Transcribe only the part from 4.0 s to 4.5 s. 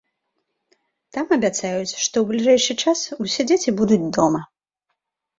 дома.